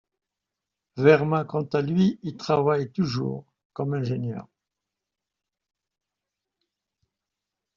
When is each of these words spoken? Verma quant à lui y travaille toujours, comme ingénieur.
Verma 0.97 1.45
quant 1.45 1.65
à 1.73 1.83
lui 1.83 2.19
y 2.23 2.35
travaille 2.35 2.91
toujours, 2.91 3.45
comme 3.71 3.93
ingénieur. 3.93 4.47